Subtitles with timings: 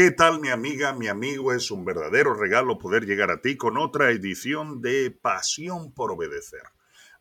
[0.00, 1.52] ¿Qué tal mi amiga, mi amigo?
[1.52, 6.62] Es un verdadero regalo poder llegar a ti con otra edición de Pasión por Obedecer.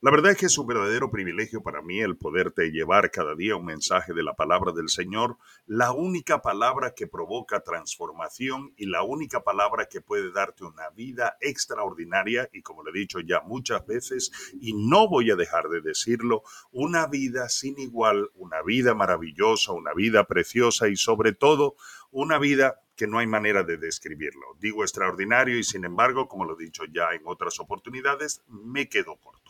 [0.02, 3.58] La verdad es que es un verdadero privilegio para mí el poderte llevar cada día
[3.58, 9.04] un mensaje de la palabra del Señor, la única palabra que provoca transformación y la
[9.04, 13.86] única palabra que puede darte una vida extraordinaria y como le he dicho ya muchas
[13.86, 14.32] veces
[14.62, 19.94] y no voy a dejar de decirlo, una vida sin igual, una vida maravillosa, una
[19.94, 21.76] vida preciosa y sobre todo
[22.10, 24.46] una vida que no hay manera de describirlo.
[24.62, 29.18] Digo extraordinario y sin embargo, como lo he dicho ya en otras oportunidades, me quedo
[29.18, 29.49] corto.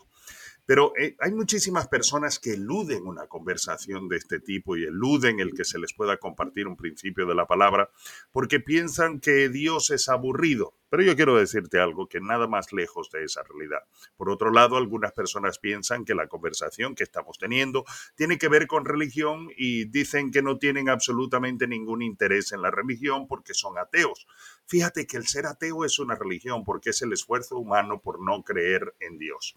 [0.70, 5.55] Pero eh, hay muchísimas personas que eluden una conversación de este tipo y eluden el
[5.55, 7.90] que se les pueda compartir un principio de la palabra
[8.32, 10.76] porque piensan que Dios es aburrido.
[10.90, 13.80] Pero yo quiero decirte algo que nada más lejos de esa realidad.
[14.18, 18.66] Por otro lado, algunas personas piensan que la conversación que estamos teniendo tiene que ver
[18.66, 23.78] con religión y dicen que no tienen absolutamente ningún interés en la religión porque son
[23.78, 24.28] ateos.
[24.66, 28.44] Fíjate que el ser ateo es una religión porque es el esfuerzo humano por no
[28.44, 29.56] creer en Dios.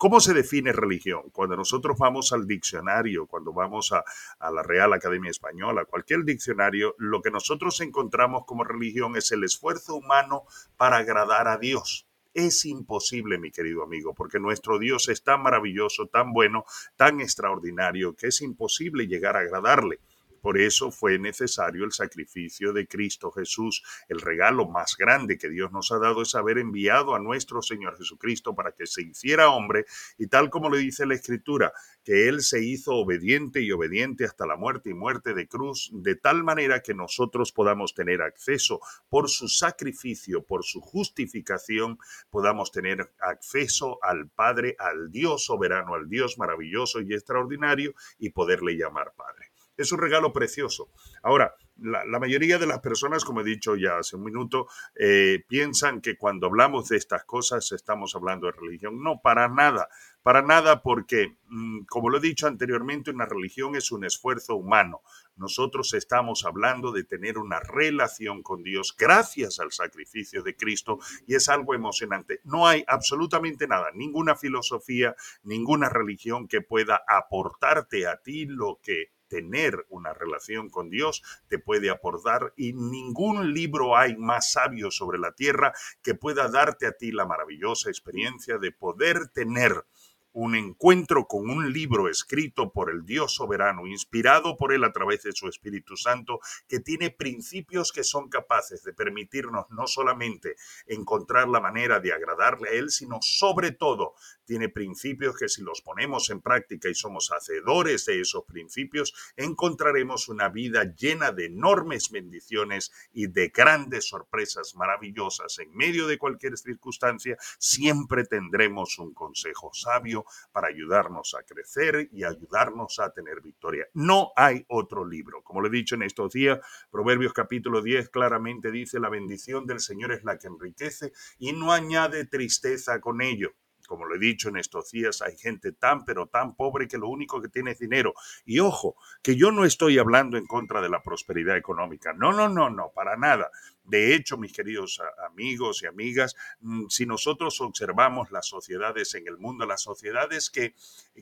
[0.00, 1.24] ¿Cómo se define religión?
[1.30, 4.02] Cuando nosotros vamos al diccionario, cuando vamos a,
[4.50, 9.96] la Real Academia Española, cualquier diccionario, lo que nosotros encontramos como religión es el esfuerzo
[9.96, 10.44] humano
[10.78, 12.06] para agradar a Dios.
[12.32, 16.64] Es imposible, mi querido amigo, porque nuestro Dios es tan maravilloso, tan bueno,
[16.96, 20.00] tan extraordinario, que es imposible llegar a agradarle.
[20.40, 23.82] Por eso fue necesario el sacrificio de Cristo Jesús.
[24.08, 27.96] El regalo más grande que Dios nos ha dado es haber enviado a nuestro Señor
[27.96, 29.84] Jesucristo para que se hiciera hombre
[30.18, 31.72] y tal como le dice la Escritura,
[32.04, 36.16] que Él se hizo obediente y obediente hasta la muerte y muerte de cruz, de
[36.16, 41.98] tal manera que nosotros podamos tener acceso por su sacrificio, por su justificación,
[42.30, 48.76] podamos tener acceso al Padre, al Dios soberano, al Dios maravilloso y extraordinario y poderle
[48.76, 49.49] llamar Padre.
[49.80, 50.90] Es un regalo precioso.
[51.22, 56.00] Ahora, la, mayoría de las personas, como he dicho ya hace un minuto, eh, piensan
[56.00, 59.02] que cuando hablamos de estas cosas estamos hablando de religión.
[59.02, 59.88] No, para nada,
[60.22, 65.00] para nada porque, mm, como lo he dicho anteriormente, una religión es un esfuerzo humano.
[65.36, 71.34] Nosotros estamos hablando de tener una relación con Dios gracias al sacrificio de Cristo y
[71.34, 72.40] es algo emocionante.
[72.44, 79.12] No hay absolutamente nada, ninguna filosofía, ninguna religión que pueda aportarte a ti lo que
[79.30, 85.18] tener una relación con Dios te puede aportar y ningún libro hay más sabio sobre
[85.18, 89.86] la tierra que pueda darte a ti la maravillosa experiencia de poder tener
[90.32, 95.22] un encuentro con un libro escrito por el Dios soberano, inspirado por Él a través
[95.22, 101.48] de su Espíritu Santo, que tiene principios que son capaces de permitirnos no solamente encontrar
[101.48, 104.14] la manera de agradarle a Él, sino sobre todo
[104.44, 110.28] tiene principios que si los ponemos en práctica y somos hacedores de esos principios, encontraremos
[110.28, 115.58] una vida llena de enormes bendiciones y de grandes sorpresas maravillosas.
[115.58, 120.19] En medio de cualquier circunstancia, siempre tendremos un consejo sabio
[120.52, 123.86] para ayudarnos a crecer y ayudarnos a tener victoria.
[123.94, 125.42] No hay otro libro.
[125.42, 126.60] Como lo he dicho en estos días,
[126.90, 131.72] Proverbios capítulo 10 claramente dice, la bendición del Señor es la que enriquece y no
[131.72, 133.54] añade tristeza con ello
[133.90, 137.08] como lo he dicho en estos días, hay gente tan pero tan pobre que lo
[137.08, 138.14] único que tiene es dinero.
[138.44, 142.12] Y ojo, que yo no estoy hablando en contra de la prosperidad económica.
[142.12, 143.50] No, no, no, no, para nada.
[143.84, 149.38] De hecho, mis queridos amigos y amigas, mm, si nosotros observamos las sociedades en el
[149.38, 150.74] mundo, las sociedades que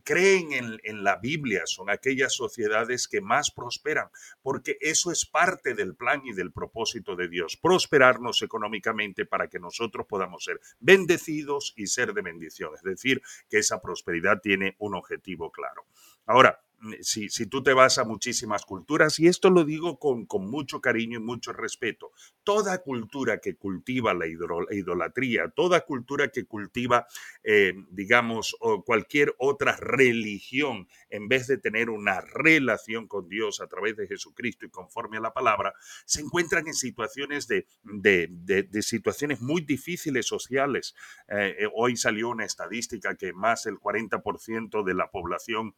[0.04, 4.10] creen en, en, la Biblia son aquellas sociedades que más prosperan,
[4.42, 9.58] porque eso es parte del plan y del propósito de Dios, prosperarnos económicamente para que
[9.58, 12.74] nosotros podamos ser bendecidos y ser de bendición.
[12.74, 15.86] Es decir, que esa prosperidad tiene un objetivo claro.
[16.26, 16.60] Ahora,
[17.00, 20.80] si, si, tú te vas a muchísimas culturas, y esto lo digo con, con mucho
[20.80, 22.12] cariño y mucho respeto,
[22.44, 27.06] toda cultura que cultiva la idolatría, toda cultura que cultiva,
[27.42, 33.96] eh, digamos, cualquier otra religión, en vez de tener una relación con Dios a través
[33.96, 35.74] de Jesucristo y conforme a la palabra,
[36.04, 40.94] se encuentran en situaciones de, de, de, situaciones muy difíciles sociales.
[41.28, 45.74] Eh, eh, hoy salió una estadística que más del 40% de la población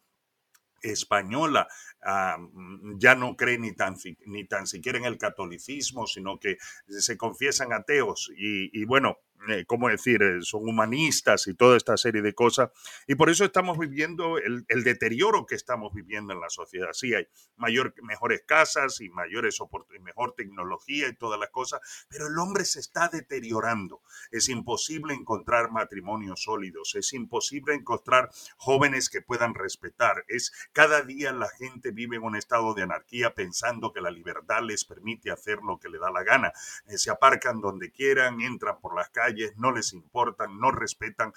[0.81, 1.67] española
[2.03, 3.95] ah, mm, ya no cree ni tan,
[4.25, 6.57] ni tan siquiera en el catolicismo, sino que
[6.87, 8.31] se confiesan ateos.
[8.37, 9.17] Y, y bueno,
[9.49, 12.71] eh, ¿cómo decir?, eh, son humanistas y toda esta serie de cosas.
[13.07, 16.89] Y por eso estamos viviendo el, deterioro que estamos viviendo en la sociedad.
[16.93, 21.79] Sí, hay mayor, mejores casas y mayores mejores mejor tecnología y todas las cosas,
[22.09, 24.01] pero el hombre se está deteriorando.
[24.31, 30.25] Es imposible encontrar matrimonios sólidos, es imposible encontrar jóvenes que puedan respetar.
[30.27, 34.61] Es cada día la gente vive en un estado de anarquía pensando que la libertad
[34.63, 36.51] les permite hacer lo que le da la gana.
[36.87, 41.33] Eh, se aparcan donde quieran, entran por las calles, no les importan, no respetan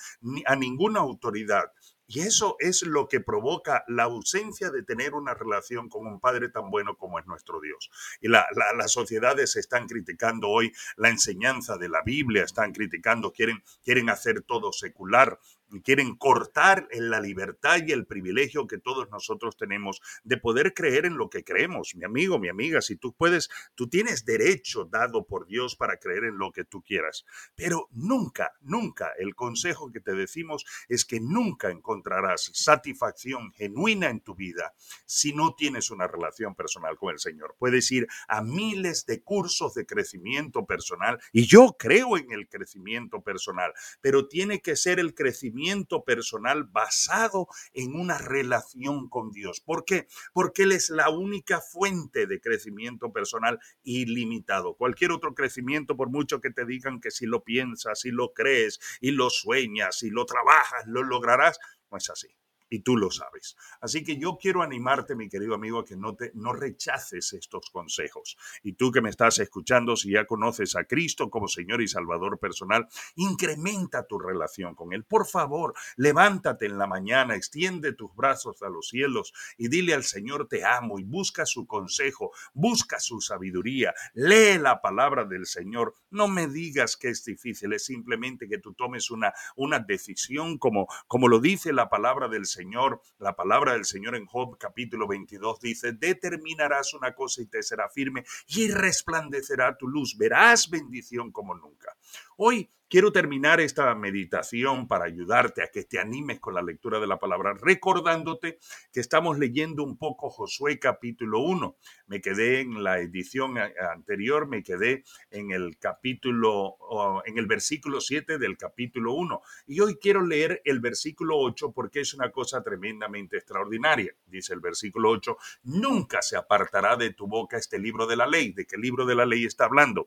[0.47, 1.73] a ninguna autoridad.
[2.07, 6.51] Y eso es lo que provoca la ausencia de tener una relación con un Padre
[6.51, 7.91] tan bueno como es nuestro Dios.
[8.21, 14.11] Y las sociedades están criticando hoy la enseñanza de la Biblia, están criticando, quieren, quieren
[14.11, 15.39] hacer todo secular
[15.83, 21.07] quieren cortar en la libertad y el privilegio que todos nosotros tenemos de poder creer
[21.07, 21.95] en lo que creemos.
[21.95, 26.25] Mi amigo, mi amiga, si tú puedes, tú tienes derecho dado por Dios para creer
[26.25, 27.25] en lo que tú quieras.
[27.55, 34.21] Pero nunca, nunca, el consejo que te decimos es que nunca encontrarás satisfacción genuina en
[34.21, 34.75] tu vida
[35.07, 37.57] si no tienes una relación personal con el Señor.
[37.59, 43.23] Puedes ir a miles de cursos de crecimiento personal y yo creo en el crecimiento
[43.23, 45.64] personal, pero tiene que ser el crecimiento
[46.05, 49.61] personal basado en una relación con Dios.
[49.61, 50.07] ¿Por qué?
[50.33, 54.75] Porque Él es la única fuente de crecimiento personal ilimitado.
[54.75, 58.79] Cualquier otro crecimiento, por mucho que te digan que si lo piensas, si lo crees
[59.01, 61.59] y lo sueñas y lo trabajas, lo lograrás,
[61.91, 62.37] no es así
[62.75, 63.57] y tú lo sabes.
[63.81, 67.71] Así que yo quiero animarte, mi querido amigo, a que no, te, no rechaces estos
[67.71, 68.37] consejos.
[68.65, 72.41] Y tú que me estás escuchando, si ya conoces a Cristo como Señor y Salvador
[72.41, 75.05] personal, incrementa tu relación con Él.
[75.05, 80.03] Por favor, levántate en la mañana, extiende tus brazos a los cielos y dile al
[80.03, 85.95] Señor te amo y busca su consejo, busca su sabiduría, lee la palabra del Señor.
[86.11, 90.89] No me digas que es difícil, es simplemente que tú tomes una, una decisión como,
[91.07, 95.07] como lo dice la palabra del Señor Señor, la palabra del Señor en Job capítulo
[95.07, 101.31] 22 dice, determinarás una cosa y te será firme y resplandecerá tu luz, verás bendición
[101.31, 101.95] como nunca.
[102.39, 107.09] Hoy quiero terminar esta meditación para ayudarte a que te animes con la lectura de
[107.09, 108.61] la palabra, recordándote
[108.93, 111.77] que estamos leyendo un poco Josué capítulo 1.
[112.07, 115.03] Me quedé en la edición anterior, me quedé
[115.33, 116.77] en el capítulo,
[117.25, 119.43] en el versículo 7 del capítulo 1.
[119.67, 124.15] Y hoy quiero leer el versículo 8 porque es una cosa tremendamente extraordinaria.
[124.25, 128.53] Dice el versículo 8, nunca se apartará de tu boca este libro de la ley.
[128.53, 130.07] ¿De qué libro de la ley está hablando?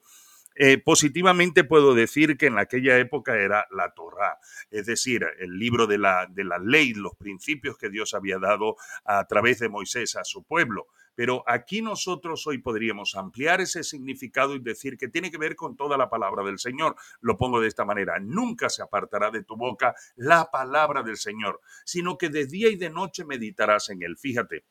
[0.59, 4.39] Eh, positivamente puedo decir que en aquella época era la Torá,
[4.71, 8.75] es decir, el libro de la, de la ley, los principios que Dios había dado
[9.05, 10.87] a través de Moisés a su pueblo.
[11.13, 15.75] Pero aquí nosotros hoy podríamos ampliar ese significado y decir que tiene que ver con
[15.75, 16.95] toda la palabra del Señor.
[17.21, 21.61] Lo pongo de esta manera, nunca se apartará de tu boca la palabra del Señor,
[21.85, 24.17] sino que de día y de noche meditarás en él.
[24.17, 24.65] Fíjate,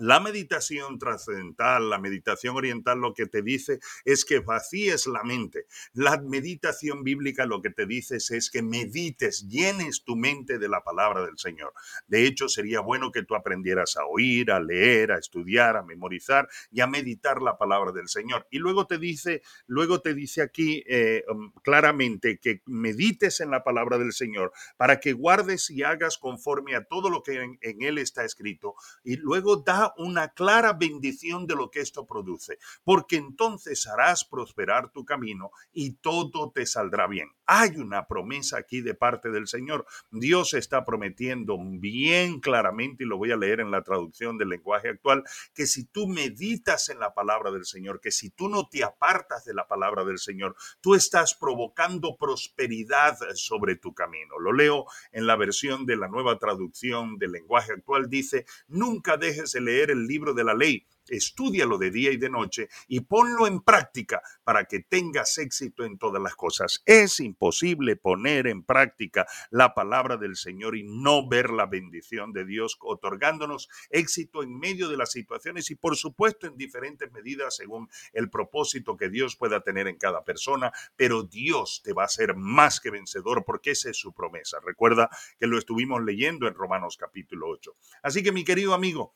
[0.00, 5.66] la meditación trascendental, la meditación oriental lo que te dice es que vacíes la mente.
[5.92, 10.82] La meditación bíblica lo que te dice es que medites, llenes tu mente de la
[10.82, 11.72] palabra del Señor.
[12.08, 16.48] De hecho, sería bueno que tú aprendieras a oír, a leer, a estudiar, a memorizar
[16.72, 18.48] y a meditar la palabra del Señor.
[18.50, 23.62] Y luego te dice, luego te dice aquí eh, um, claramente que medites en la
[23.62, 27.82] palabra del Señor para que guardes y hagas conforme a todo lo que en, en
[27.82, 28.74] él está escrito.
[29.04, 34.90] Y luego da una clara bendición de lo que esto produce, porque entonces harás prosperar
[34.90, 37.28] tu camino y todo te saldrá bien.
[37.46, 39.86] Hay una promesa aquí de parte del Señor.
[40.10, 44.88] Dios está prometiendo bien claramente, y lo voy a leer en la traducción del lenguaje
[44.88, 45.24] actual,
[45.54, 49.44] que si tú meditas en la palabra del Señor, que si tú no te apartas
[49.44, 54.38] de la palabra del Señor, tú estás provocando prosperidad sobre tu camino.
[54.38, 58.08] Lo leo en la versión de la nueva traducción del lenguaje actual.
[58.08, 62.30] Dice, nunca dejes de leer el libro de la ley, Estúdialo de día y de
[62.30, 66.82] noche y ponlo en práctica para que tengas éxito en todas las cosas.
[66.86, 72.44] Es imposible poner en práctica la palabra del Señor y no ver la bendición de
[72.44, 77.88] Dios otorgándonos éxito en medio de las situaciones y por supuesto en diferentes medidas según
[78.12, 82.36] el propósito que Dios pueda tener en cada persona, pero Dios te va a ser
[82.36, 84.58] más que vencedor porque esa es su promesa.
[84.64, 87.76] Recuerda que lo estuvimos leyendo en Romanos capítulo 8.
[88.02, 89.14] Así que mi querido amigo,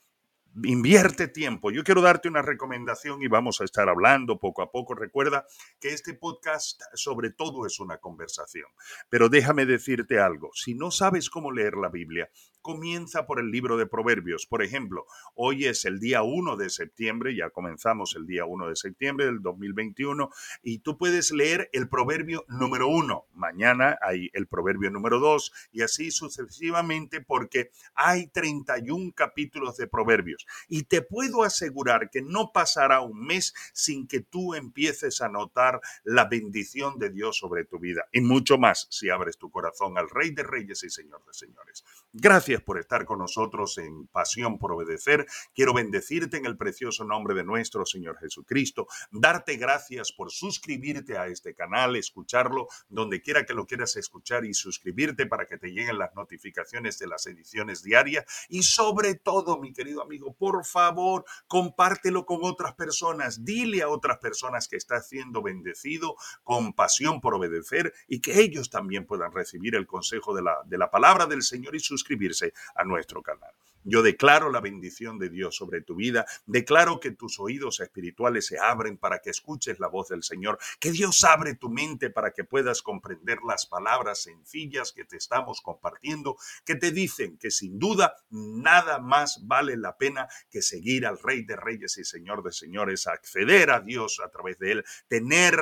[0.65, 1.71] invierte tiempo.
[1.71, 4.95] Yo quiero darte una recomendación y vamos a estar hablando poco a poco.
[4.95, 5.47] Recuerda
[5.81, 8.67] que este podcast sobre todo es una conversación.
[9.09, 12.31] Pero déjame decirte algo, si no sabes cómo leer la Biblia,
[12.68, 14.44] comienza por el libro de Proverbios.
[14.44, 18.76] Por ejemplo, hoy es el día 1 de septiembre, ya comenzamos el día 1 de
[18.76, 20.28] septiembre del 2021,
[20.62, 23.28] y tú puedes leer el proverbio número 1.
[23.32, 30.46] Mañana hay el proverbio número 2 y así sucesivamente porque hay 31 capítulos de proverbios.
[30.68, 35.80] Y te puedo asegurar que no pasará un mes sin que tú empieces a notar
[36.04, 38.04] la bendición de Dios sobre tu vida.
[38.12, 41.82] Y mucho más si abres tu corazón al Rey de Reyes y Señor de Señores.
[42.12, 45.27] Gracias por estar con nosotros en Pasión por Obedecer.
[45.55, 48.87] Quiero bendecirte en el precioso nombre de nuestro Señor Jesucristo.
[49.11, 54.55] Darte gracias por suscribirte a este canal, escucharlo donde quiera que lo quieras escuchar y
[54.55, 58.25] suscribirte para que te lleguen las notificaciones de las ediciones diarias.
[58.49, 63.45] Y sobre todo, mi querido amigo, por favor, compártelo con otras personas.
[63.45, 68.71] Dile a otras personas que está siendo bendecido con pasión por obedecer y que ellos
[68.71, 72.38] también puedan recibir el consejo de la, de la palabra del Señor y suscribirse
[72.76, 73.52] a nuestro canal.
[73.85, 78.58] Yo declaro la bendición de Dios sobre tu vida, declaro que tus oídos espirituales se
[78.58, 82.44] abren para que escuches la voz del Señor, que Dios abre tu mente para que
[82.44, 88.16] puedas comprender las palabras sencillas que te estamos compartiendo, que te dicen que sin duda
[88.30, 93.06] nada más vale la pena que seguir al Rey de Reyes y Señor de Señores,
[93.06, 95.56] acceder a Dios a través de Él, tener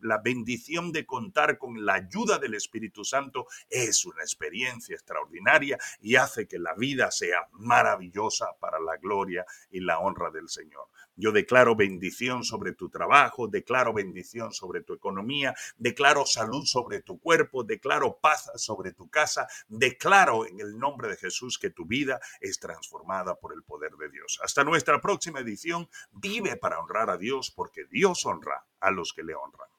[0.00, 6.16] la bendición de contar con la ayuda del Espíritu Santo, es una experiencia extraordinaria y
[6.16, 6.74] hace que la
[7.10, 10.88] sea maravillosa para la gloria y la honra del Señor.
[11.16, 17.20] Yo declaro bendición sobre tu trabajo, declaro bendición sobre tu economía, declaro salud sobre tu
[17.20, 22.20] cuerpo, declaro paz sobre tu casa, declaro en el nombre de Jesús que tu vida
[22.40, 24.40] es transformada por el poder de Dios.
[24.42, 29.22] Hasta nuestra próxima edición, vive para honrar a Dios porque Dios honra a los que
[29.22, 29.73] le honran.